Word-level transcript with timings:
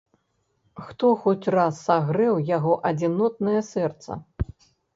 Хто 0.85 1.11
хоць 1.25 1.51
раз 1.57 1.83
сагрэў 1.89 2.41
яго 2.57 2.73
адзінотнае 2.93 3.61
сэрца? 3.71 4.21